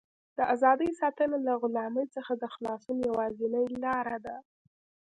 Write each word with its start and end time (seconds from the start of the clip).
د 0.37 0.39
ازادۍ 0.53 0.91
ساتنه 1.01 1.37
له 1.47 1.53
غلامۍ 1.61 2.05
څخه 2.15 2.31
د 2.41 2.43
خلاصون 2.53 2.97
یوازینۍ 3.07 3.67
لاره 3.83 4.17
ده. 4.25 4.37